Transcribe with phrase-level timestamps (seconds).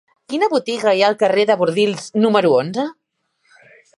[0.31, 2.89] Quina botiga hi ha al carrer de Bordils número onze?